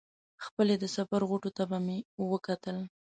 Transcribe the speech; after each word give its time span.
خپلې 0.45 0.75
د 0.79 0.85
سفر 0.95 1.21
غوټو 1.29 1.51
ته 1.57 1.63
به 1.69 1.77
مې 1.85 1.97
وکتل. 2.31 2.77